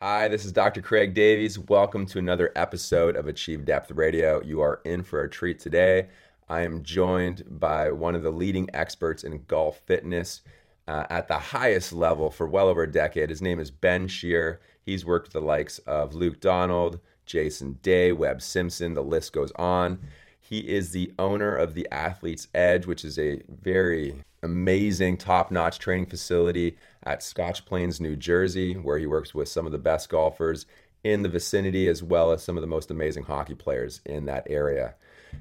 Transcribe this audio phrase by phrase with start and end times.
[0.00, 0.80] Hi, this is Dr.
[0.80, 1.58] Craig Davies.
[1.58, 4.40] Welcome to another episode of Achieve Depth Radio.
[4.44, 6.06] You are in for a treat today.
[6.48, 10.42] I am joined by one of the leading experts in golf fitness
[10.86, 13.28] uh, at the highest level for well over a decade.
[13.28, 14.60] His name is Ben Shear.
[14.86, 19.50] He's worked with the likes of Luke Donald, Jason Day, Webb Simpson, the list goes
[19.56, 19.98] on.
[20.38, 25.78] He is the owner of the Athlete's Edge, which is a very amazing, top notch
[25.78, 30.08] training facility at Scotch Plains, New Jersey, where he works with some of the best
[30.08, 30.66] golfers
[31.04, 34.46] in the vicinity, as well as some of the most amazing hockey players in that
[34.50, 34.94] area.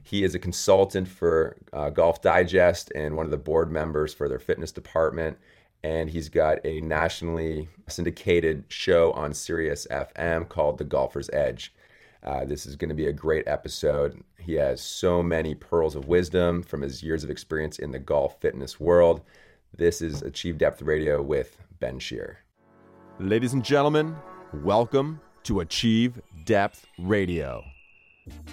[0.03, 4.27] He is a consultant for uh, Golf Digest and one of the board members for
[4.27, 5.37] their fitness department.
[5.83, 11.73] And he's got a nationally syndicated show on Sirius FM called The Golfer's Edge.
[12.23, 14.23] Uh, this is going to be a great episode.
[14.39, 18.39] He has so many pearls of wisdom from his years of experience in the golf
[18.41, 19.21] fitness world.
[19.75, 22.39] This is Achieve Depth Radio with Ben Shear.
[23.19, 24.15] Ladies and gentlemen,
[24.63, 27.63] welcome to Achieve Depth Radio.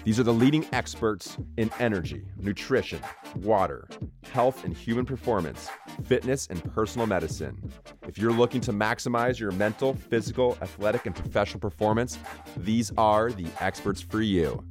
[0.03, 2.99] These are the leading experts in energy, nutrition,
[3.37, 3.87] water,
[4.31, 5.69] health and human performance,
[6.03, 7.71] fitness, and personal medicine.
[8.07, 12.19] If you're looking to maximize your mental, physical, athletic, and professional performance,
[12.57, 14.63] these are the experts for you.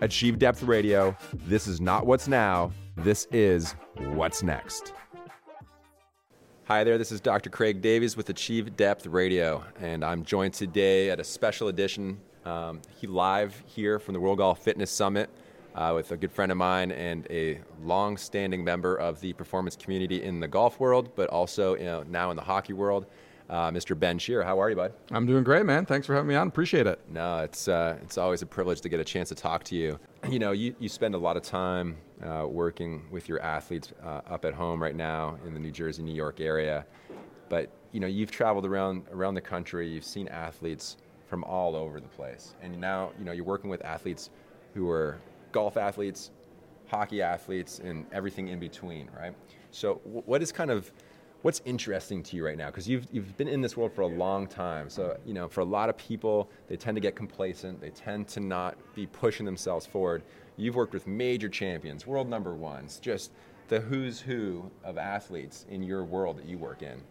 [0.00, 4.92] Achieve Depth Radio, this is not what's now, this is what's next.
[6.64, 7.48] Hi there, this is Dr.
[7.48, 12.80] Craig Davies with Achieve Depth Radio, and I'm joined today at a special edition um,
[13.00, 15.28] he live here from the World Golf Fitness Summit
[15.74, 20.22] uh, with a good friend of mine and a long-standing member of the performance community
[20.22, 23.06] in the golf world, but also you know, now in the hockey world.
[23.48, 23.96] Uh, Mr.
[23.96, 24.92] Ben Shear, how are you, bud?
[25.12, 25.86] I'm doing great, man.
[25.86, 26.48] Thanks for having me on.
[26.48, 26.98] Appreciate it.
[27.08, 29.98] No, it's uh, it's always a privilege to get a chance to talk to you.
[30.28, 34.22] You know, you, you spend a lot of time uh, working with your athletes uh,
[34.28, 36.84] up at home right now in the New Jersey, New York area,
[37.48, 39.88] but you know, you've traveled around around the country.
[39.88, 42.54] You've seen athletes from all over the place.
[42.62, 44.30] And now, you know, you're working with athletes
[44.74, 45.18] who are
[45.52, 46.30] golf athletes,
[46.86, 49.34] hockey athletes, and everything in between, right?
[49.70, 50.90] So, what is kind of
[51.42, 52.66] what's interesting to you right now?
[52.66, 54.88] Because you've you've been in this world for a long time.
[54.88, 57.80] So, you know, for a lot of people, they tend to get complacent.
[57.80, 60.22] They tend to not be pushing themselves forward.
[60.56, 63.32] You've worked with major champions, world number ones, just
[63.68, 67.02] the who's who of athletes in your world that you work in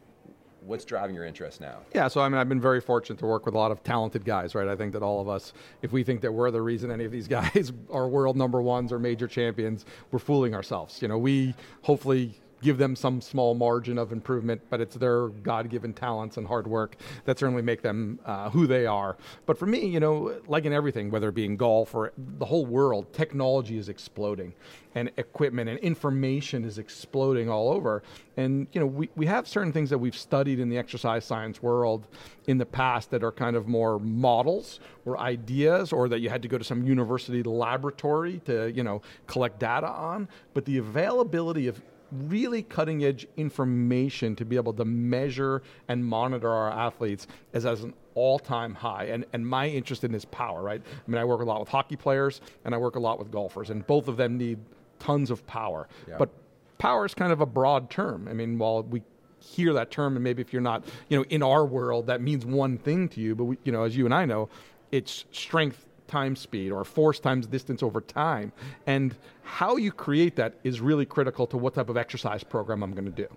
[0.66, 1.80] what's driving your interest now?
[1.94, 4.26] Yeah, so I mean, I've been very fortunate to work with a lot of talented
[4.26, 4.68] guys, right?
[4.68, 7.12] I think that all of us, if we think that we're the reason any of
[7.12, 11.02] these guys are world number ones or major champions, we're fooling ourselves.
[11.02, 15.94] You know, we hopefully give them some small margin of improvement, but it's their God-given
[15.94, 16.96] talents and hard work
[17.26, 19.18] that certainly make them uh, who they are.
[19.46, 22.46] But for me, you know, like in everything, whether it be in golf or the
[22.46, 24.54] whole world, technology is exploding,
[24.96, 28.02] and equipment and information is exploding all over.
[28.38, 31.62] And you know, we, we have certain things that we've studied in the exercise science
[31.62, 32.08] world
[32.48, 36.42] in the past that are kind of more models or ideas, or that you had
[36.42, 40.28] to go to some university laboratory to you know collect data on.
[40.54, 46.50] But the availability of really cutting edge information to be able to measure and monitor
[46.50, 49.06] our athletes is as an all time high.
[49.06, 50.82] And, and my interest in is power, right?
[50.82, 53.32] I mean, I work a lot with hockey players and I work a lot with
[53.32, 54.60] golfers, and both of them need
[55.00, 55.88] tons of power.
[56.08, 56.16] Yeah.
[56.18, 56.30] But
[56.78, 58.28] power is kind of a broad term.
[58.28, 59.02] I mean, while we
[59.40, 62.46] hear that term, and maybe if you're not, you know, in our world, that means
[62.46, 64.50] one thing to you, but we, you know, as you and I know,
[64.92, 68.52] it's strength times speed or force times distance over time.
[68.86, 72.94] And how you create that is really critical to what type of exercise program I'm
[72.94, 73.28] going to do.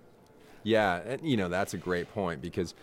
[0.63, 2.73] Yeah, and you know that's a great point because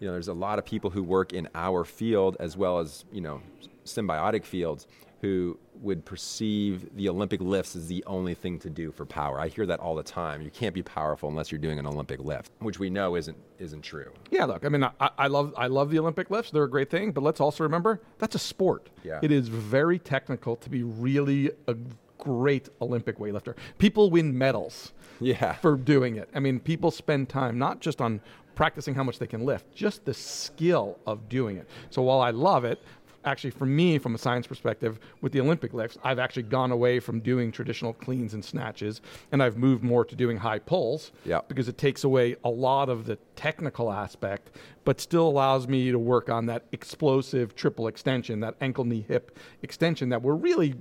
[0.00, 3.04] you know there's a lot of people who work in our field as well as
[3.12, 3.42] you know
[3.84, 4.86] symbiotic fields
[5.20, 9.40] who would perceive the Olympic lifts as the only thing to do for power.
[9.40, 10.42] I hear that all the time.
[10.42, 13.82] You can't be powerful unless you're doing an Olympic lift, which we know isn't isn't
[13.82, 14.12] true.
[14.30, 16.50] Yeah, look, I mean, I, I love I love the Olympic lifts.
[16.50, 18.90] They're a great thing, but let's also remember that's a sport.
[19.04, 19.20] Yeah.
[19.22, 21.76] It is very technical to be really a
[22.18, 23.54] great Olympic weightlifter.
[23.78, 25.54] People win medals yeah.
[25.54, 26.28] for doing it.
[26.34, 28.20] I mean, people spend time not just on
[28.54, 31.68] practicing how much they can lift, just the skill of doing it.
[31.90, 32.82] So while I love it,
[33.28, 36.98] actually for me from a science perspective with the olympic lifts i've actually gone away
[36.98, 41.40] from doing traditional cleans and snatches and i've moved more to doing high pulls yeah.
[41.46, 44.50] because it takes away a lot of the technical aspect
[44.84, 49.38] but still allows me to work on that explosive triple extension that ankle knee hip
[49.62, 50.74] extension that we're really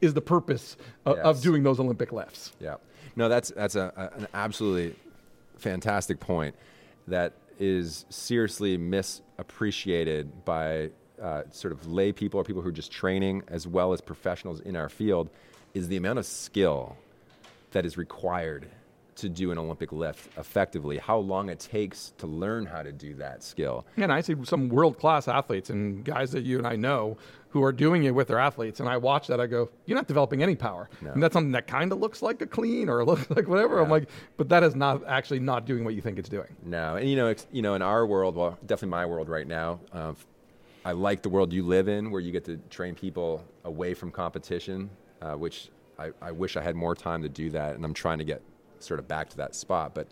[0.00, 0.76] is the purpose
[1.06, 1.24] of, yes.
[1.24, 2.74] of doing those olympic lifts yeah
[3.14, 4.94] no that's that's a, a, an absolutely
[5.56, 6.54] fantastic point
[7.06, 10.90] that is seriously misappreciated by
[11.22, 14.60] uh, sort of lay people or people who are just training as well as professionals
[14.60, 15.30] in our field
[15.74, 16.96] is the amount of skill
[17.70, 18.68] that is required
[19.14, 23.14] to do an Olympic lift effectively, how long it takes to learn how to do
[23.14, 23.86] that skill.
[23.96, 27.18] And I see some world class athletes and guys that you and I know
[27.50, 28.80] who are doing it with their athletes.
[28.80, 30.88] And I watch that, I go, you're not developing any power.
[31.02, 31.10] No.
[31.10, 33.76] And that's something that kind of looks like a clean or looks like whatever.
[33.76, 33.82] Yeah.
[33.82, 34.08] I'm like,
[34.38, 36.56] but that is not actually not doing what you think it's doing.
[36.64, 36.96] No.
[36.96, 40.14] And you know, you know, in our world, well, definitely my world right now, uh,
[40.84, 44.10] I like the world you live in where you get to train people away from
[44.10, 44.90] competition,
[45.20, 47.76] uh, which I, I wish I had more time to do that.
[47.76, 48.42] And I'm trying to get
[48.80, 49.94] sort of back to that spot.
[49.94, 50.08] But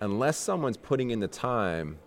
[0.00, 1.98] unless someone's putting in the time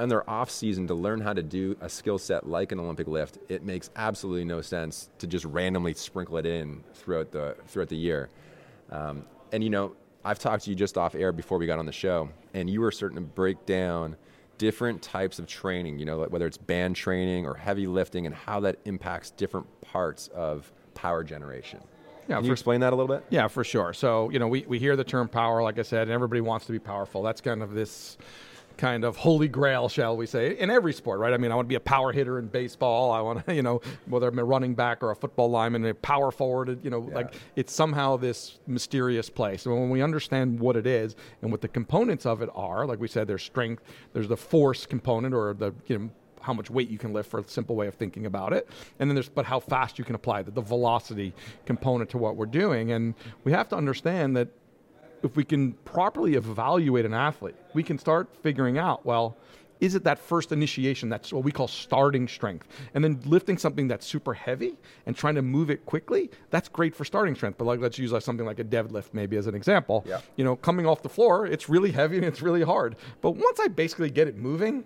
[0.00, 3.08] in their off season to learn how to do a skill set like an Olympic
[3.08, 7.88] lift, it makes absolutely no sense to just randomly sprinkle it in throughout the throughout
[7.88, 8.28] the year.
[8.90, 9.94] Um, and you know,
[10.24, 12.80] I've talked to you just off air before we got on the show, and you
[12.80, 14.16] were certain to break down
[14.58, 15.98] different types of training.
[15.98, 20.28] You know, whether it's band training or heavy lifting, and how that impacts different parts
[20.28, 21.80] of power generation.
[22.28, 23.24] Yeah, Can you for, explain that a little bit?
[23.28, 23.92] Yeah, for sure.
[23.92, 26.64] So, you know, we, we hear the term power, like I said, and everybody wants
[26.66, 27.22] to be powerful.
[27.22, 28.16] That's kind of this
[28.76, 31.32] kind of holy grail, shall we say, in every sport, right?
[31.32, 33.12] I mean, I want to be a power hitter in baseball.
[33.12, 35.94] I want to, you know, whether I'm a running back or a football lineman, a
[35.94, 37.14] power forward, you know, yeah.
[37.14, 39.62] like it's somehow this mysterious place.
[39.62, 43.00] So when we understand what it is and what the components of it are, like
[43.00, 43.82] we said, there's strength,
[44.12, 46.10] there's the force component or the, you know,
[46.44, 48.68] how much weight you can lift for a simple way of thinking about it.
[48.98, 51.32] And then there's but how fast you can apply the, the velocity
[51.64, 52.92] component to what we're doing.
[52.92, 54.48] And we have to understand that
[55.24, 59.36] if we can properly evaluate an athlete, we can start figuring out, well,
[59.80, 62.68] is it that first initiation that's what we call starting strength?
[62.94, 64.76] And then lifting something that's super heavy
[65.06, 67.58] and trying to move it quickly that's great for starting strength.
[67.58, 70.04] But like let's use like something like a deadlift maybe as an example.
[70.06, 70.20] Yeah.
[70.36, 72.96] you know coming off the floor it's really heavy and it's really hard.
[73.20, 74.84] But once i basically get it moving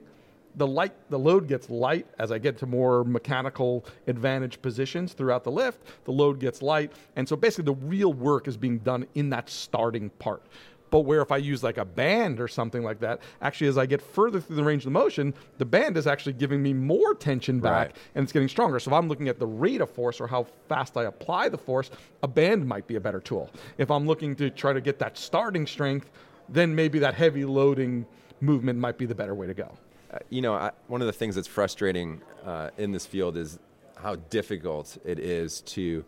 [0.59, 5.45] the light the load gets light as I get to more mechanical advantage positions throughout
[5.45, 5.81] the lift.
[6.05, 9.49] The load gets light, and so basically the real work is being done in that
[9.49, 10.43] starting part.
[10.91, 13.87] But where if I use like a band or something like that, actually as I
[13.87, 17.61] get further through the range of motion, the band is actually giving me more tension
[17.61, 17.97] back right.
[18.15, 18.79] and it's getting stronger.
[18.81, 21.59] So if I'm looking at the rate of force or how fast I apply the
[21.59, 21.91] force,
[22.23, 23.51] a band might be a better tool.
[23.77, 26.11] If I'm looking to try to get that starting strength,
[26.49, 28.07] then maybe that heavy loading
[28.41, 29.77] movement might be the better way to go.
[30.11, 33.59] Uh, you know, I, one of the things that's frustrating uh, in this field is
[33.97, 36.05] how difficult it is to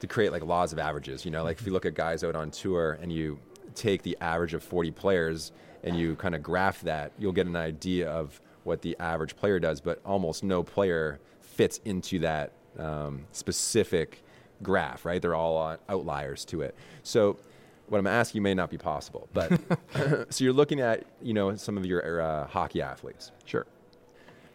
[0.00, 1.24] to create like laws of averages.
[1.24, 3.38] You know, like if you look at guys out on tour and you
[3.74, 5.50] take the average of 40 players
[5.82, 9.58] and you kind of graph that, you'll get an idea of what the average player
[9.58, 9.80] does.
[9.80, 14.22] But almost no player fits into that um, specific
[14.62, 15.20] graph, right?
[15.20, 16.76] They're all outliers to it.
[17.02, 17.38] So
[17.88, 19.52] what I'm asking may not be possible, but
[20.30, 23.66] so you're looking at you know some of your uh, hockey athletes, sure,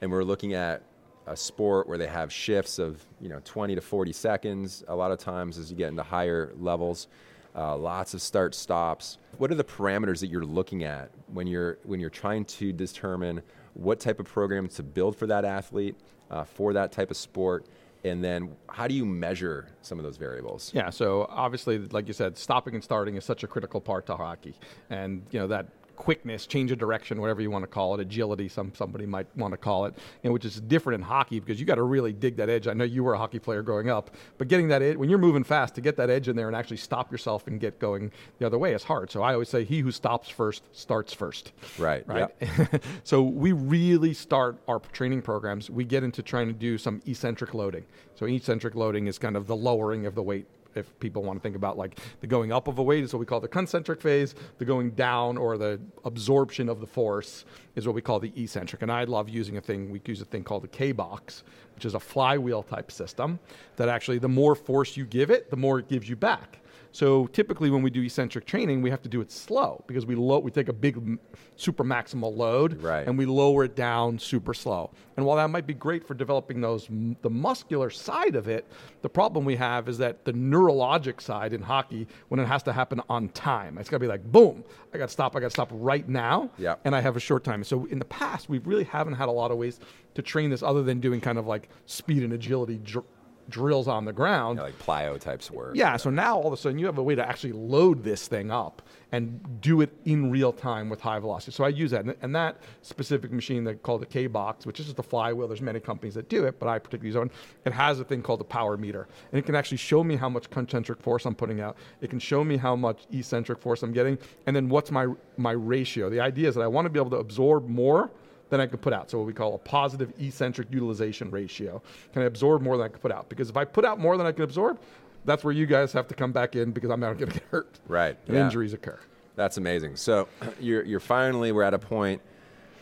[0.02, 0.84] and we're looking at
[1.28, 4.84] a sport where they have shifts of you know 20 to 40 seconds.
[4.88, 7.08] A lot of times, as you get into higher levels,
[7.56, 9.18] uh, lots of start stops.
[9.38, 13.42] What are the parameters that you're looking at when you're when you're trying to determine
[13.74, 15.96] what type of program to build for that athlete
[16.30, 17.66] uh, for that type of sport?
[18.04, 20.72] And then how do you measure some of those variables?
[20.74, 24.16] Yeah so obviously like you said stopping and starting is such a critical part to
[24.16, 24.56] hockey.
[24.90, 28.48] And you know that quickness, change of direction, whatever you want to call it, agility,
[28.48, 29.94] some somebody might want to call it,
[30.24, 32.68] and which is different in hockey because you got to really dig that edge.
[32.68, 35.20] I know you were a hockey player growing up, but getting that edge when you're
[35.20, 38.12] moving fast to get that edge in there and actually stop yourself and get going
[38.40, 39.12] the other way is hard.
[39.12, 41.52] So I always say, he who stops first starts first.
[41.78, 42.08] Right.
[42.08, 42.30] Right.
[42.40, 42.84] Yep.
[43.04, 45.70] so we really start our training programs.
[45.70, 47.86] We get into trying to do some eccentric loading.
[48.16, 51.44] So eccentric loading is kind of the lowering of the weight if people want to
[51.44, 54.02] think about like the going up of a weight is what we call the concentric
[54.02, 58.32] phase, the going down or the absorption of the force is what we call the
[58.36, 58.82] eccentric.
[58.82, 61.44] And I love using a thing, we use a thing called the K box,
[61.76, 63.40] which is a flywheel type system
[63.76, 66.60] that actually the more force you give it, the more it gives you back.
[66.94, 70.14] So typically, when we do eccentric training, we have to do it slow because we
[70.14, 71.18] lo- we take a big
[71.56, 73.08] super maximal load right.
[73.08, 74.92] and we lower it down super slow.
[75.18, 76.88] And while that might be great for developing those
[77.24, 78.68] the muscular side of it,
[79.02, 82.74] the problem we have is that the neurologic side in hockey, when it has to
[82.74, 84.64] happen on time, it's got to be like boom,
[84.94, 86.80] I got to stop, I got to stop right now, yep.
[86.86, 87.64] and I have a short time.
[87.64, 89.80] So in the past, we really haven't had a lot of ways
[90.16, 92.78] to train this other than doing kind of like speed and agility.
[92.78, 93.06] Dr-
[93.50, 94.60] drills on the ground.
[94.60, 95.76] Like plyo types work.
[95.76, 98.28] Yeah, so now all of a sudden you have a way to actually load this
[98.28, 101.52] thing up and do it in real time with high velocity.
[101.52, 102.06] So I use that.
[102.22, 105.62] And that specific machine that called the K box, which is just a flywheel, there's
[105.62, 107.32] many companies that do it, but I particularly use one.
[107.66, 109.08] It has a thing called the power meter.
[109.32, 111.78] And it can actually show me how much concentric force I'm putting out.
[112.02, 114.18] It can show me how much eccentric force I'm getting.
[114.48, 116.10] And then what's my my ratio.
[116.10, 118.12] The idea is that I want to be able to absorb more
[118.54, 119.10] than I could put out.
[119.10, 121.82] So what we call a positive eccentric utilization ratio.
[122.14, 123.28] Can I absorb more than I can put out?
[123.28, 124.80] Because if I put out more than I can absorb,
[125.26, 127.50] that's where you guys have to come back in because I'm not going to get
[127.50, 127.80] hurt.
[127.88, 128.16] Right.
[128.28, 128.46] And yeah.
[128.46, 129.00] injuries occur.
[129.36, 129.96] That's amazing.
[129.96, 130.28] So
[130.60, 132.22] you're, you're finally, we're at a point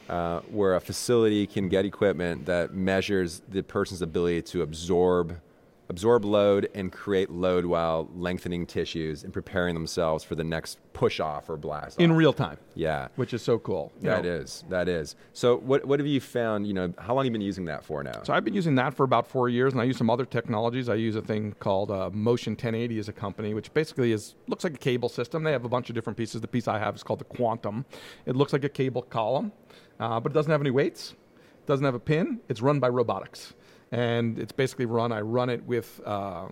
[0.10, 5.40] uh, where a facility can get equipment that measures the person's ability to absorb
[5.92, 11.20] absorb load and create load while lengthening tissues and preparing themselves for the next push
[11.20, 12.18] off or blast in off.
[12.18, 12.58] real time.
[12.76, 13.10] Yeah.
[13.18, 13.92] Which is so cool.
[14.02, 14.30] you That know.
[14.32, 14.64] is.
[14.70, 15.16] That is.
[15.34, 17.84] So what what have you found, you know, how long have you been using that
[17.84, 18.24] for now?
[18.24, 20.88] So I've been using that for about four years, and I use some other technologies.
[20.90, 24.64] I use a thing called uh, Motion 1080 as a company, which basically is looks
[24.64, 25.44] like a cable system.
[25.44, 26.40] They have a bunch of different pieces.
[26.42, 27.86] The piece I have is called the Quantum.
[28.26, 29.52] It looks like a cable column,
[30.00, 31.12] uh, but it doesn't have any weights.
[31.60, 32.40] It doesn't have a pin.
[32.50, 33.54] It's run by robotics,
[33.92, 35.12] and it's basically run.
[35.12, 36.48] I run it with uh,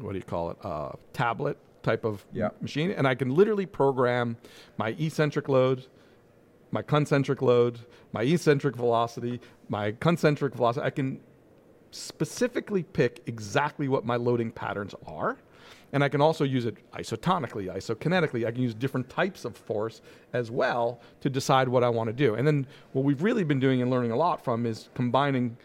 [0.00, 0.56] what do you call it?
[0.64, 2.50] Uh, tablet type of Yeah.
[2.60, 4.36] machine, and I can literally program
[4.76, 5.86] my eccentric load,
[6.70, 7.80] my concentric load,
[8.12, 10.86] my eccentric velocity, my concentric velocity.
[10.86, 11.20] I can
[11.90, 15.38] specifically pick exactly what my loading patterns are.
[15.92, 18.46] And I can also use it isotonically, isokinetically.
[18.46, 20.02] I can use different types of force
[20.32, 22.36] as well to decide what I want to do.
[22.36, 25.56] And then what we've really been doing and learning a lot from is combining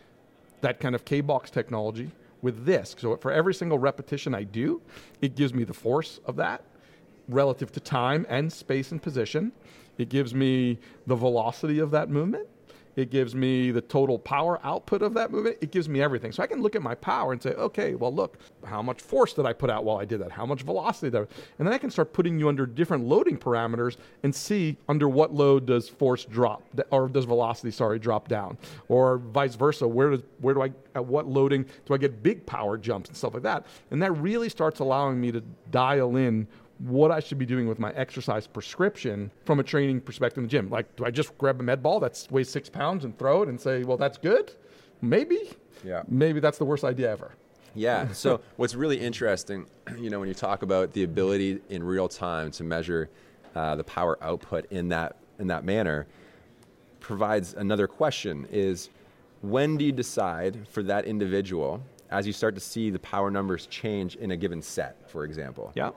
[0.65, 2.09] that kind of K-box technology
[2.41, 2.95] with this.
[2.97, 4.81] So for every single repetition I do,
[5.21, 6.63] it gives me the force of that
[7.29, 9.51] relative to time and space and position.
[9.99, 12.47] It gives me the velocity of that movement.
[12.95, 15.57] It gives me the total power output of that movement.
[15.61, 16.31] It gives me everything.
[16.31, 19.33] So I can look at my power and say, okay, well, look, how much force
[19.33, 20.31] did I put out while I did that?
[20.31, 21.27] How much velocity did I?
[21.59, 25.33] And then I can start putting you under different loading parameters and see under what
[25.33, 29.87] load does force drop or does velocity, sorry, drop down, or vice versa.
[29.87, 33.17] Where does where do I at what loading do I get big power jumps and
[33.17, 33.65] stuff like that?
[33.91, 36.47] And that really starts allowing me to dial in
[36.79, 40.49] what I should be doing with my exercise prescription from a training perspective in the
[40.49, 40.69] gym.
[40.69, 43.49] Like, do I just grab a med ball that weighs six pounds and throw it
[43.49, 44.51] and say, well, that's good?
[45.01, 45.51] Maybe.
[45.83, 46.03] Yeah.
[46.07, 47.31] Maybe that's the worst idea ever.
[47.75, 48.11] Yeah.
[48.11, 49.67] So what's really interesting,
[49.97, 53.09] you know, when you talk about the ability in real time to measure
[53.55, 56.07] uh, the power output in that in that manner,
[56.99, 58.89] provides another question: is
[59.41, 63.65] when do you decide for that individual as you start to see the power numbers
[63.67, 65.71] change in a given set, for example?
[65.75, 65.91] Yeah.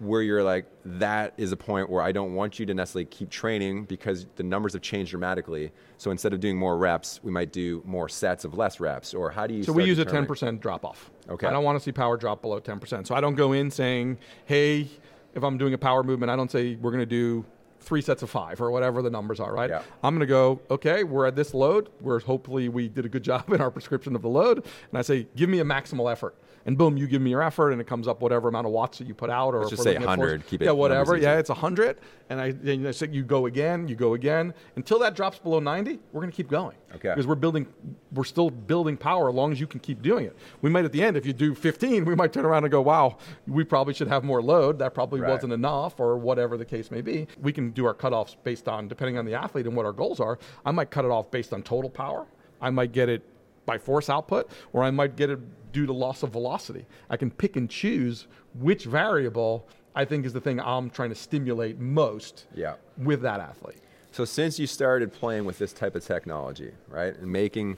[0.00, 3.30] Where you're like, that is a point where I don't want you to necessarily keep
[3.30, 5.72] training because the numbers have changed dramatically.
[5.96, 9.14] So instead of doing more reps, we might do more sets of less reps.
[9.14, 9.64] Or how do you?
[9.64, 11.10] So we use a 10% drop off.
[11.28, 11.46] Okay.
[11.46, 13.06] I don't want to see power drop below 10%.
[13.06, 14.88] So I don't go in saying, hey,
[15.34, 17.44] if I'm doing a power movement, I don't say we're going to do
[17.80, 19.70] three sets of five or whatever the numbers are, right?
[19.70, 19.82] Yeah.
[20.02, 21.88] I'm going to go, okay, we're at this load.
[22.00, 24.58] We're hopefully we did a good job in our prescription of the load.
[24.58, 26.36] And I say, give me a maximal effort.
[26.68, 28.98] And boom, you give me your effort, and it comes up whatever amount of watts
[28.98, 30.72] that you put out, or Let's just say looking at force- 100, keep it yeah,
[30.72, 31.16] whatever.
[31.16, 31.96] Yeah, it's 100,
[32.28, 35.60] and I then I say you go again, you go again until that drops below
[35.60, 35.98] 90.
[36.12, 36.76] We're going to keep going.
[36.94, 37.08] Okay.
[37.08, 37.66] Because we're building,
[38.12, 40.36] we're still building power as long as you can keep doing it.
[40.60, 42.82] We might at the end, if you do 15, we might turn around and go,
[42.82, 44.78] wow, we probably should have more load.
[44.78, 45.30] That probably Right.
[45.30, 47.28] wasn't enough, or whatever the case may be.
[47.40, 50.20] We can do our cutoffs based on, depending on the athlete and what our goals
[50.20, 50.38] are.
[50.66, 52.26] I might cut it off based on total power.
[52.60, 53.22] I might get it
[53.68, 55.38] by force output, or I might get it
[55.72, 56.86] due to loss of velocity.
[57.10, 58.26] I can pick and choose
[58.58, 62.76] which variable I think is the thing I'm trying to stimulate most Yeah.
[62.96, 63.80] with that athlete.
[64.10, 67.76] So since you started playing with this type of technology, right, and making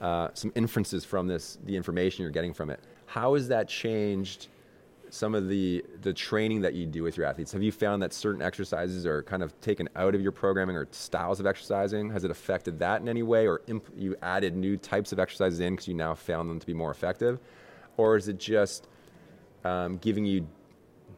[0.00, 4.46] uh, some inferences from this, the information you're getting from it, how has that changed
[5.12, 7.52] some of the the training that you do with your athletes?
[7.52, 10.88] Have you found that certain exercises are kind of taken out of your programming or
[10.90, 12.08] styles of exercising?
[12.10, 15.60] Has it affected that in any way, or imp- you added new types of exercises
[15.60, 17.38] in because you now found them to be more effective,
[17.98, 18.88] or is it just
[19.64, 20.48] um, giving you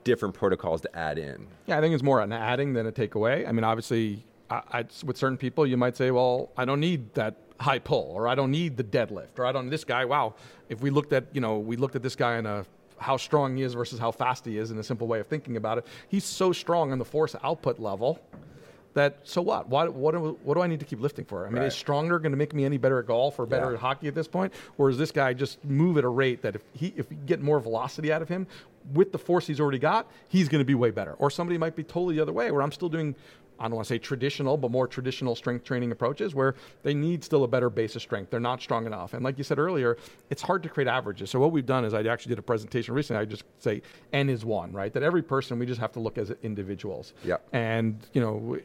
[0.03, 1.47] different protocols to add in?
[1.67, 3.49] Yeah, I think it's more an adding than a takeaway.
[3.49, 7.15] I mean, obviously, I, I, with certain people, you might say, well, I don't need
[7.15, 9.71] that high pull, or I don't need the deadlift, or I don't.
[9.71, 10.35] This guy, wow,
[10.69, 12.67] if we looked at, you know, we looked at this guy in a
[12.99, 15.57] how strong he is versus how fast he is in a simple way of thinking
[15.57, 15.87] about it.
[16.09, 18.21] He's so strong on the force output level
[18.95, 19.69] that so what?
[19.69, 21.47] Why, what, do, what do I need to keep lifting for?
[21.47, 21.67] I mean, Right.
[21.67, 23.75] is stronger going to make me any better at golf or better Yeah.
[23.75, 26.55] at hockey at this point, or is this guy just move at a rate that
[26.55, 28.47] if he if we get more velocity out of him
[28.93, 31.15] with the force he's already got, he's going to be way better.
[31.15, 33.17] Or somebody might be totally the other way, where I'm still doing.
[33.59, 37.23] I don't want to say traditional, but more traditional strength training approaches where they need
[37.23, 38.31] still a better base of strength.
[38.31, 39.15] They're not strong enough.
[39.15, 39.97] And like you said earlier,
[40.31, 41.31] it's hard to create averages.
[41.31, 43.23] So what we've done is I actually did a presentation recently.
[43.23, 43.83] I just say
[44.13, 44.93] N is one, right?
[44.93, 47.15] That every person, we just have to look as individuals.
[47.25, 47.49] Yep.
[47.53, 48.59] And you know,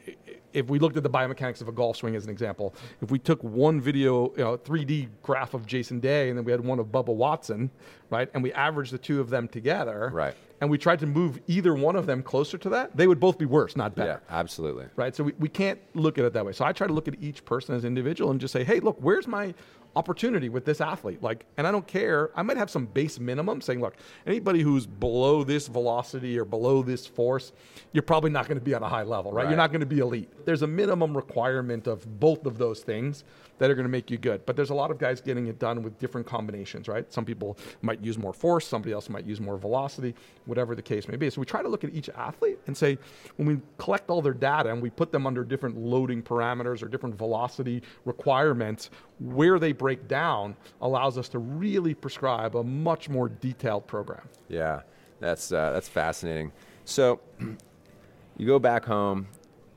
[0.53, 3.19] if we looked at the biomechanics of a golf swing as an example, if we
[3.19, 6.79] took one video, you know, 3D graph of Jason Day, and then we had one
[6.79, 7.69] of Bubba Watson,
[8.09, 10.33] right, and we averaged the two of them together, Right.
[10.61, 13.37] and we tried to move either one of them closer to that, they would both
[13.37, 14.21] be worse, not better.
[14.27, 14.85] Yeah, absolutely.
[14.95, 16.53] Right, so we, we can't look at it that way.
[16.53, 18.97] So I try to look at each person as individual and just say, hey, look,
[18.99, 19.53] where's my
[19.95, 21.21] opportunity with this athlete.
[21.21, 22.31] Like, and I don't care.
[22.35, 26.83] I might have some base minimum saying, look, anybody who's below this velocity or below
[26.83, 27.51] this force,
[27.91, 29.43] you're probably not going to be on a high level, right?
[29.43, 29.49] Right.
[29.49, 30.29] You're not going to be elite.
[30.45, 33.23] There's a minimum requirement of both of those things
[33.59, 34.45] that are going to make you good.
[34.45, 37.11] But there's a lot of guys getting it done with different combinations, right?
[37.13, 41.07] Some people might use more force, somebody else might use more velocity, whatever the case
[41.07, 41.29] may be.
[41.29, 42.97] So we try to look at each athlete and say,
[43.35, 46.87] when we collect all their data and we put them under different loading parameters or
[46.87, 48.89] different velocity requirements,
[49.19, 54.27] where they break down allows us to really prescribe a much more detailed program.
[54.47, 54.81] Yeah,
[55.19, 56.51] that's uh, that's fascinating.
[56.85, 57.19] So
[58.37, 59.27] you go back home,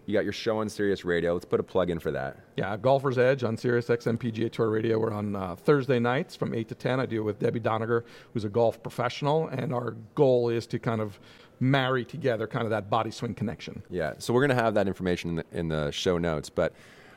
[0.06, 1.32] you got your show on Sirius Radio.
[1.32, 2.36] Let's put a plug in for that.
[2.56, 4.98] Yeah, Golfer's Edge on Sirius XM PGA Tour Radio.
[4.98, 7.00] We're on uh, Thursday nights from 8 to 10.
[7.00, 10.78] I do it with Debbie Doniger, who's a golf professional, and our goal is to
[10.78, 11.18] kind of
[11.60, 13.82] marry together kind of that body swing connection.
[13.90, 16.50] Yeah, so we're going to have that information in the, in the show notes.
[16.50, 16.72] But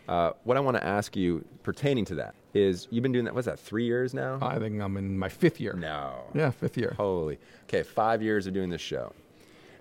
[0.07, 3.33] uh, what I want to ask you pertaining to that is you've been doing that,
[3.33, 4.37] what's that, three years now?
[4.41, 5.73] I think I'm in my fifth year.
[5.73, 6.13] no.
[6.33, 6.93] Yeah, fifth year.
[6.95, 7.39] Holy.
[7.63, 9.11] Okay, five years of doing this show.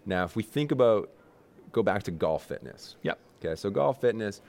[0.07, 1.11] Now, if we think about,
[1.75, 2.97] go back to golf fitness.
[3.03, 3.19] Yep.
[3.45, 4.41] Okay, so golf fitness,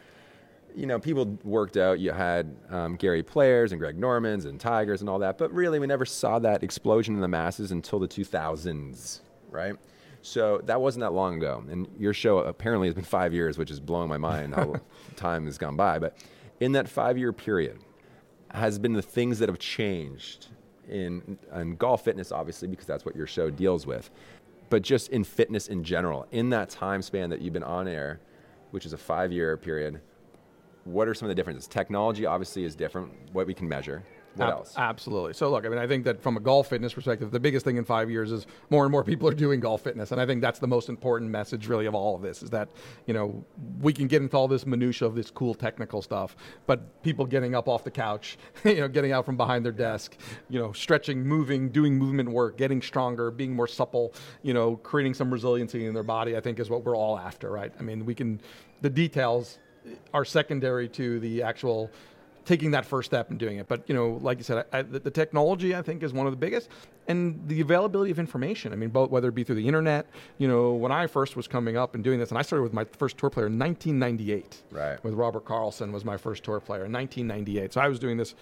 [0.74, 2.00] you know, people worked out.
[2.00, 5.79] You had um, Gary Players and Greg Normans and Tigers and all that, but really,
[5.79, 9.75] we never saw that explosion in the masses until the 2000s, right?
[10.22, 11.63] So that wasn't that long ago.
[11.70, 14.75] And your show apparently has been five years, which is blowing my mind how
[15.15, 16.00] time has gone by.
[16.00, 16.17] But
[16.60, 17.79] in that five year period,
[18.51, 20.48] has been the things that have changed
[20.88, 24.10] in, in golf fitness, obviously, because that's what your show deals with,
[24.69, 26.27] but just in fitness in general.
[26.31, 28.19] In that time span that you've been on air,
[28.72, 30.01] which is a five year period,
[30.84, 31.67] what are some of the differences?
[31.67, 34.03] Technology obviously is different, what we can measure.
[34.36, 34.74] What Ab- else?
[34.77, 35.34] Absolutely.
[35.34, 37.77] So, look, I mean, I think that from a golf fitness perspective, the biggest thing
[37.77, 40.42] in five years is more and more people are doing golf fitness, and I think
[40.42, 42.70] that's the most important message, really, of all of this is that
[43.08, 43.44] you know
[43.82, 47.56] we can get into all this minutia of this cool technical stuff, but people getting
[47.56, 50.18] up off the couch, you know, getting out from behind their desk,
[50.50, 54.13] you know, stretching, moving, doing movement work, getting stronger, being more supple,
[54.44, 57.51] you know, creating some resiliency in their body, I think is what we're all after,
[57.51, 57.72] right?
[57.80, 58.42] I mean, we can,
[58.82, 59.60] the details
[60.13, 61.92] are secondary to the actual
[62.46, 63.68] taking that first step and doing it.
[63.68, 66.32] But you know, like you said, I, the, the technology I think is one of
[66.32, 66.70] the biggest,
[67.08, 68.72] and the availability of information.
[68.72, 70.08] I mean, both whether it be through the internet.
[70.38, 72.74] You know, when I first was coming up and doing this, and I started with
[72.74, 74.64] my first tour player in 1998.
[74.72, 75.03] Right.
[75.03, 77.74] With Robert Carlson was my first tour player in 1998.
[77.74, 78.36] So I was doing this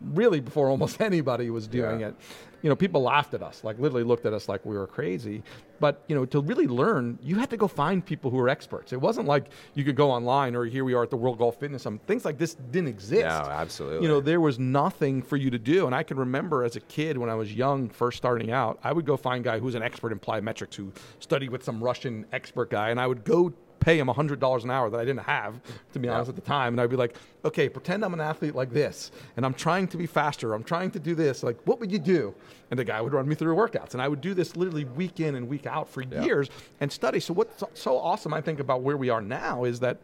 [0.00, 2.08] really before almost anybody was doing Yeah.
[2.08, 2.14] it.
[2.60, 5.44] You know, people laughed at us, like literally looked at us like we were crazy.
[5.78, 8.92] But you know, to really learn, you had to go find people who were experts.
[8.92, 11.60] It wasn't like you could go online or here we are at the World Golf
[11.60, 12.00] Fitness Summit.
[12.08, 13.22] Things like this didn't exist.
[13.26, 14.02] No, absolutely.
[14.02, 15.86] You know, there was nothing for you to do.
[15.86, 18.92] And I can remember as a kid when I was young, first starting out, I
[18.92, 22.70] would go find guy who's an expert in plyometrics who studied with some Russian expert
[22.70, 25.60] guy, and I would go pay him $100 an hour that I didn't have,
[25.92, 26.74] to be honest, at the time.
[26.74, 29.96] And I'd be like, okay, pretend I'm an athlete like this, and I'm trying to
[29.96, 30.54] be faster.
[30.54, 31.42] I'm trying to do this.
[31.42, 32.34] Like, what would you do?
[32.70, 33.92] And the guy would run me through workouts.
[33.92, 37.20] And I would do this literally week in and week out for years and study.
[37.20, 39.98] So, what's so awesome, I think, about where we are now is that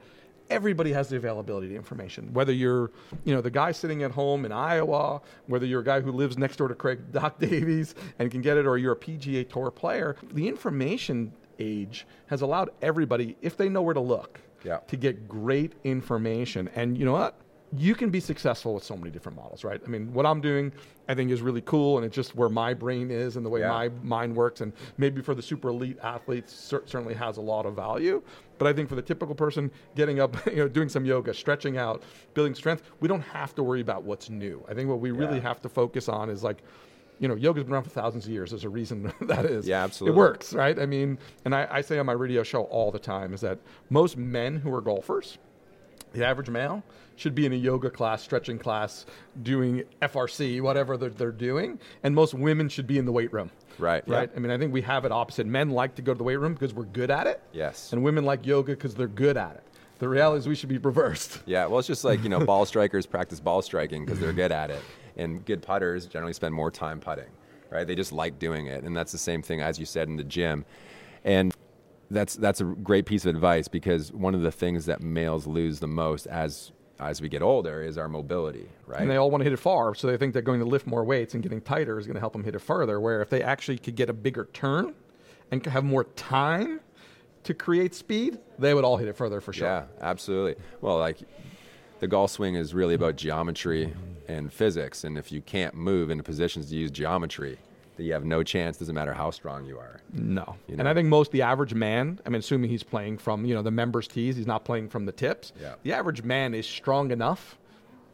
[0.51, 2.33] everybody has the availability to information.
[2.33, 2.91] Whether you're,
[3.25, 6.37] you know, the guy sitting at home in Iowa, whether you're a guy who lives
[6.37, 9.71] next door to Craig Doc Davies and can get it, or you're a PGA Tour
[9.71, 14.79] player, the information age has allowed everybody, if they know where to look, Yeah.
[14.89, 16.69] to get great information.
[16.75, 17.37] And you know what?
[17.77, 19.81] You can be successful with so many different models, right?
[19.85, 20.71] I mean, what I'm doing,
[21.09, 23.61] I think, is really cool, and it's just where my brain is and the way
[23.61, 23.69] Yeah.
[23.69, 24.61] my mind works.
[24.61, 28.23] And maybe for the super elite athletes, cer- certainly has a lot of value.
[28.59, 31.77] But I think for the typical person, getting up, you know, doing some yoga, stretching
[31.77, 34.65] out, building strength, we don't have to worry about what's new.
[34.69, 36.63] I think what we really have to focus on is like,
[37.25, 38.51] you know, yoga's been around for thousands of years.
[38.51, 39.67] There's a reason that is.
[39.67, 40.15] Yeah, absolutely.
[40.15, 40.79] It works, right?
[40.79, 43.59] I mean, and I, I say on my radio show all the time is that
[43.89, 45.39] most men who are golfers,
[46.13, 46.83] the average male,
[47.17, 49.07] should be in a yoga class, stretching class,
[49.43, 51.79] doing FRC, whatever they're, they're doing.
[52.03, 53.51] And most women should be in the weight room.
[53.79, 54.17] Right, yeah.
[54.17, 54.31] Right.
[54.37, 55.47] I mean, I think we have it opposite.
[55.47, 57.41] Men like to go to the weight room because we're good at it.
[57.55, 57.91] Yes.
[57.95, 59.63] And women like yoga because they're good at it.
[59.99, 61.41] The reality is we should be reversed.
[61.47, 64.53] Yeah, well, it's just like, you know, ball strikers practice ball striking because they're good
[64.53, 64.83] at it.
[65.17, 67.31] And good putters generally spend more time putting,
[67.71, 67.87] right?
[67.87, 68.85] They just like doing it.
[68.85, 70.65] And that's the same thing, as you said, in the gym.
[71.25, 71.55] And
[72.11, 75.81] that's, that's a great piece of advice because one of the things that males lose
[75.81, 79.01] the most as, as we get older is our mobility, right?
[79.01, 80.87] And they all want to hit it far, so they think they're going to lift
[80.87, 83.01] more weights and getting tighter is going to help them hit it further.
[83.01, 84.95] Where if they actually could get a bigger turn
[85.51, 86.81] and have more time
[87.45, 89.69] to create speed, they would all hit it further for sure.
[89.69, 90.57] Yeah, absolutely.
[90.81, 91.19] Well, like
[92.05, 93.91] the golf swing is really about geometry
[94.29, 95.05] and physics.
[95.05, 97.57] And if you can't move into positions to use geometry,
[97.97, 100.03] then you have no chance, doesn't matter how strong you are.
[100.13, 100.57] No.
[100.69, 100.87] You And?
[100.87, 103.71] I think most the average man, I mean, assuming he's playing from, you know, the
[103.71, 105.55] members' tees, he's not playing from the tips.
[105.59, 105.77] Yeah.
[105.83, 107.57] The average man is strong enough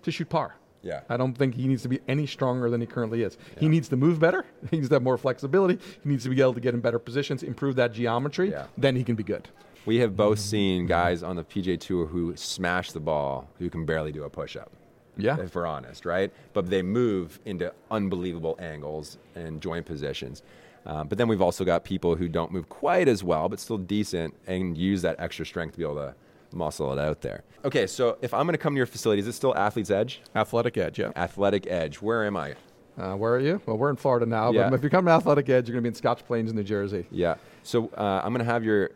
[0.04, 0.54] to shoot par.
[0.82, 1.00] Yeah.
[1.08, 3.36] I don't think he needs to be any stronger than he currently is.
[3.58, 4.44] He needs to move better.
[4.70, 5.82] He needs to have more flexibility.
[6.04, 8.52] He needs to be able to get in better positions, improve that geometry.
[8.52, 8.66] Yeah.
[8.78, 9.48] Then he can be good.
[9.86, 13.86] We have both seen guys on the PGA Tour who smash the ball who can
[13.86, 14.70] barely do a push up.
[15.16, 15.38] Yeah.
[15.38, 16.32] If we're honest, right?
[16.52, 20.42] But they move into unbelievable angles and joint positions.
[20.86, 23.76] Um, but then we've also got people who don't move quite as well, but still
[23.76, 26.14] decent and use that extra strength to be able to
[26.52, 27.42] muscle it out there.
[27.64, 30.22] Okay, so if I'm going to come to your facility, is it still Athlete's Edge?
[30.34, 31.12] Athletic edge, yeah.
[31.16, 31.96] Athletic Edge.
[32.00, 32.54] Where am I?
[32.98, 33.60] Uh, where are you?
[33.66, 34.70] Well, we're in Florida now, Yeah.
[34.70, 36.62] but if you come to Athletic Edge, you're going to be in Scotch Plains, New
[36.64, 37.06] Jersey.
[37.10, 37.34] Yeah.
[37.62, 38.90] So uh, I'm going to have your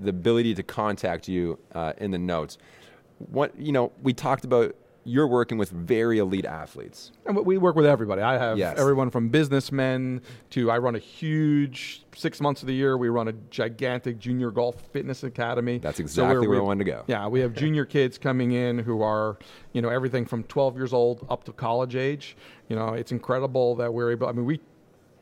[0.00, 2.58] the ability to contact you uh, in the notes.
[3.18, 4.74] What you know, we talked about.
[5.04, 7.12] You're working with very elite athletes.
[7.24, 8.20] And we- we work with everybody.
[8.20, 8.78] I have Yes.
[8.78, 12.98] everyone from businessmen to I run a huge six months of the year.
[12.98, 15.78] We run a gigantic junior golf fitness academy.
[15.78, 17.04] That's exactly we're- where I we- wanted to go.
[17.06, 19.38] Yeah, we have junior kids coming in who are,
[19.72, 22.36] you know, everything from 12 years old up to college age.
[22.68, 24.26] You know, it's incredible that we're able.
[24.28, 24.60] I mean, we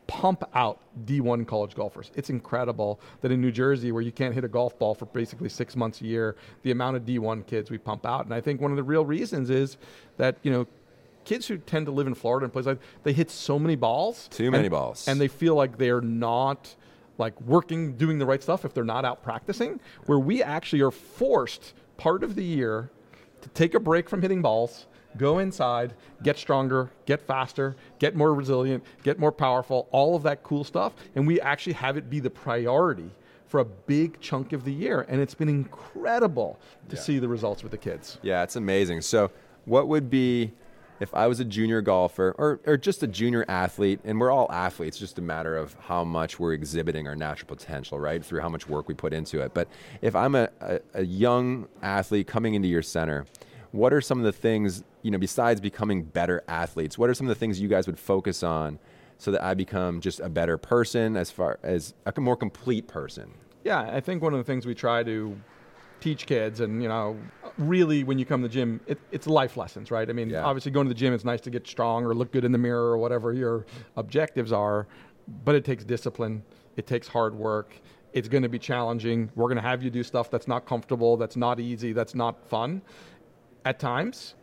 [0.07, 2.11] pump out D1 college golfers.
[2.15, 5.49] It's incredible that in New Jersey, where you can't hit a golf ball for basically
[5.49, 8.25] six months a year, the amount of D1 kids we pump out.
[8.25, 9.77] And I think one of the real reasons is
[10.17, 10.67] that, you know,
[11.25, 14.29] kids who tend to live in Florida and places like they hit so many balls.
[14.29, 15.09] Too many and- balls.
[15.09, 16.75] And they feel like they're not
[17.19, 20.91] like working, doing the right stuff if they're not out practicing, where we actually are
[20.91, 22.91] forced part of the year
[23.41, 24.87] to take a break from hitting balls,
[25.19, 30.43] go inside, get stronger, get faster, get more resilient, get more powerful, all of that
[30.43, 30.93] cool stuff.
[31.15, 33.11] And we actually have it be the priority
[33.47, 35.07] for a big chunk of the year.
[35.09, 38.19] And it's been incredible to see the results with the kids.
[38.23, 39.03] Yeah, it's amazing.
[39.03, 39.31] So,
[39.65, 40.53] what would be
[41.01, 44.51] if I was a junior golfer or, or just a junior athlete, and we're all
[44.51, 48.25] athletes, just a matter of how much we're exhibiting our natural potential, right?
[48.25, 49.53] Through how much work we put into it.
[49.55, 49.69] But
[50.01, 53.27] if I'm a, a, a young athlete coming into your center,
[53.77, 57.27] what are some of the things, you know, besides becoming better athletes, what are some
[57.27, 58.79] of the things you guys would focus on
[59.19, 63.35] so that I become just a better person as far as a more complete person?
[63.65, 65.37] Yeah, I think one of the things we try to
[66.01, 67.17] teach kids, and you know,
[67.59, 70.09] really when you come to the gym, it, it's life lessons, right?
[70.09, 70.45] I mean, Yeah.
[70.45, 72.59] obviously going to the gym, it's nice to get strong or look good in the
[72.59, 73.65] mirror or whatever your
[73.97, 74.87] objectives are,
[75.45, 76.43] but it takes discipline,
[76.77, 77.75] it takes hard work.
[78.13, 79.31] It's going to be challenging.
[79.35, 82.49] We're going to have you do stuff that's not comfortable, that's not easy, that's not
[82.49, 82.81] fun
[83.67, 84.35] at times.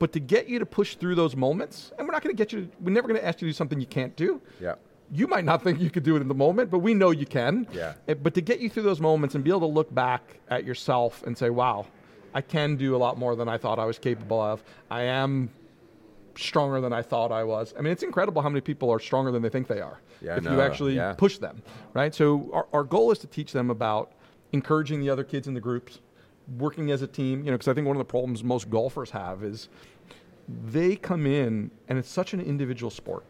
[0.00, 2.52] But to get you to push through those moments, and we're not going to get
[2.52, 4.74] you, we're never going to ask you to do something you can't do Yeah.
[5.12, 7.24] you might not think you could do it in the moment, but we know you
[7.26, 7.66] can.
[7.72, 7.94] Yeah.
[8.08, 10.64] Eh, But to get you through those moments and be able to look back at
[10.64, 11.86] yourself and say, wow,
[12.34, 14.64] I can do a lot more than I thought I was capable of.
[14.90, 15.50] I am
[16.36, 17.72] stronger than I thought I was.
[17.78, 20.00] I mean, it's incredible how many people are stronger than they think they are.
[20.20, 21.12] Yeah, if no, you actually yeah.
[21.12, 22.12] push them, right?
[22.12, 24.12] So our, our goal is to teach them about
[24.52, 26.00] encouraging the other kids in the groups,
[26.58, 27.40] working as a team.
[27.44, 29.68] You know, because I think one of the problems most golfers have is
[30.48, 33.24] they come in and it's such an individual sport.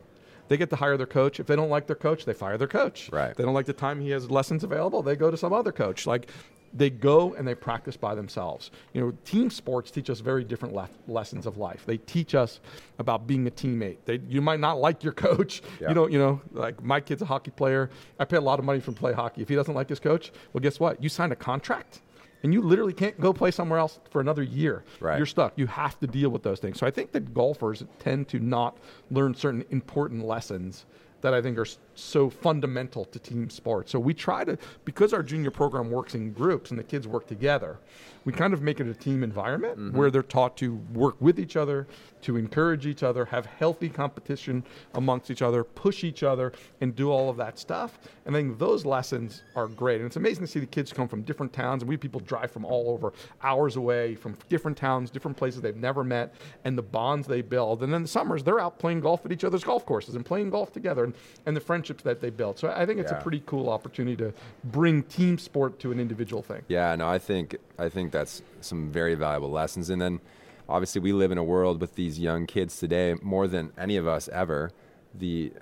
[0.49, 1.41] They get to hire their coach.
[1.41, 3.09] If they don't like their coach, they fire their coach.
[3.11, 3.31] Right.
[3.31, 5.73] If they don't like the time he has lessons available, they go to some other
[5.73, 6.07] coach.
[6.07, 6.31] Like
[6.75, 8.71] they go and they practice by themselves.
[8.93, 11.85] You know, team sports teach us very different lef- lessons of life.
[11.87, 12.61] They teach us
[12.99, 13.99] about being a teammate.
[14.05, 15.63] They, you might not like your coach.
[15.81, 15.89] Yeah.
[15.89, 17.91] You don't, you know, like my kid's a hockey player.
[18.19, 19.43] I pay a lot of money for him to play hockey.
[19.43, 21.03] If he doesn't like his coach, well, guess what?
[21.03, 22.01] You signed a contract
[22.45, 24.85] and you literally can't go play somewhere else for another year.
[25.01, 25.17] Right.
[25.17, 25.55] You're stuck.
[25.57, 26.79] You have to deal with those things.
[26.79, 28.77] So I think that golfers tend to not
[29.11, 30.85] learn certain important lessons
[31.23, 33.91] that I think are so fundamental to team sports.
[33.91, 37.27] So we try to, because our junior program works in groups and the kids work
[37.27, 37.79] together,
[38.27, 39.97] we kind of make it a team environment mm-hmm.
[39.97, 41.87] where they're taught to work with each other,
[42.25, 47.11] to encourage each other, have healthy competition amongst each other, push each other, and do
[47.11, 47.99] all of that stuff.
[48.25, 49.97] And I think those lessons are great.
[50.01, 52.21] And it's amazing to see the kids come from different towns, and we have people
[52.21, 56.35] drive from all over, hours away, from different towns, different places they've never met,
[56.65, 57.83] and the bonds they build.
[57.83, 60.51] And then the summers, they're out playing golf at each other's golf courses and playing
[60.51, 62.59] golf together, and, and the friendships that they build.
[62.59, 63.19] So I think it's Yeah.
[63.19, 64.33] a pretty cool opportunity to
[64.65, 66.63] bring team sport to an individual thing.
[66.69, 69.91] Yeah, no, I think I think that's some very valuable lessons.
[69.91, 70.21] And then,
[70.69, 74.07] obviously, we live in a world with these young kids today more than any of
[74.07, 74.71] us ever.
[75.15, 75.53] The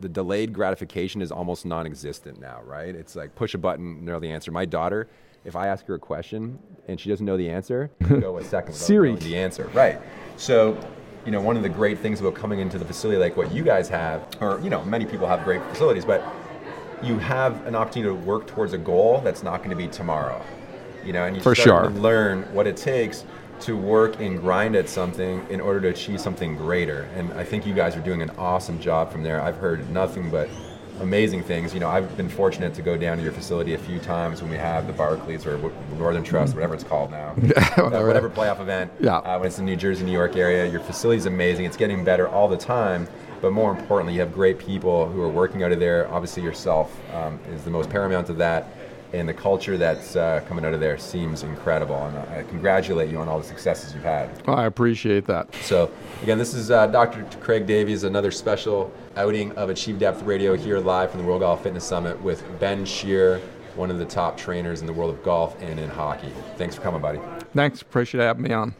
[0.00, 2.94] the delayed gratification is almost non-existent now, right?
[2.94, 4.50] It's like push a button, know the answer.
[4.50, 5.08] My daughter,
[5.44, 8.74] if I ask her a question and she doesn't know the answer, go a second
[8.74, 9.14] Siri.
[9.16, 9.70] the answer.
[9.74, 10.00] Right.
[10.38, 10.78] So,
[11.26, 13.62] you know, one of the great things about coming into the facility like what you
[13.62, 16.24] guys have, or you know, many people have great facilities, but
[17.02, 20.42] you have an opportunity to work towards a goal that's not going to be tomorrow.
[21.04, 21.90] You know, and you For start sure.
[21.90, 23.24] to learn what it takes
[23.62, 27.02] to work and grind at something in order to achieve something greater.
[27.14, 29.40] And I think you guys are doing an awesome job from there.
[29.40, 30.48] I've heard nothing but
[31.00, 31.72] amazing things.
[31.74, 34.50] You know, I've been fortunate to go down to your facility a few times when
[34.50, 35.58] we have the Barclays or
[35.96, 37.30] Northern Trust, whatever it's called now,
[37.76, 38.92] uh, whatever playoff event.
[39.00, 39.16] Yeah.
[39.16, 41.64] Uh, when it's in New Jersey, New York area, your facility is amazing.
[41.64, 43.08] It's getting better all the time.
[43.40, 46.12] But more importantly, you have great people who are working out of there.
[46.12, 48.68] Obviously, yourself um, is the most paramount of that
[49.12, 51.96] and the culture that's uh, coming out of there seems incredible.
[51.96, 54.46] And I congratulate you on all the successes you've had.
[54.46, 55.54] Well, I appreciate that.
[55.62, 55.90] So,
[56.22, 57.24] again, this is uh, Dr.
[57.40, 61.62] Craig Davies, another special outing of Achieve Depth Radio here live from the World Golf
[61.62, 63.40] Fitness Summit with Ben Shear,
[63.74, 66.32] one of the top trainers in the world of golf and in hockey.
[66.56, 67.20] Thanks for coming, buddy.
[67.54, 67.82] Thanks.
[67.82, 68.74] Appreciate having me on.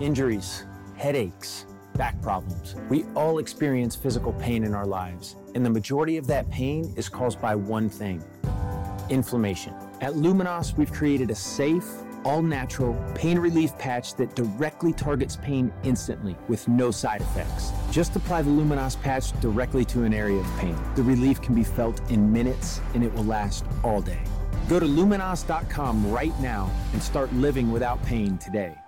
[0.00, 0.64] Injuries,
[0.96, 1.66] headaches,
[2.00, 2.76] back problems.
[2.88, 7.10] We all experience physical pain in our lives, and the majority of that pain is
[7.10, 8.24] caused by one thing
[9.10, 9.74] inflammation.
[10.00, 11.84] At Luminos, we've created a safe,
[12.24, 17.70] all natural pain relief patch that directly targets pain instantly with no side effects.
[17.90, 20.78] Just apply the Luminos patch directly to an area of pain.
[20.94, 24.22] The relief can be felt in minutes and it will last all day.
[24.70, 28.79] Go to luminos.com right now and start living without pain today.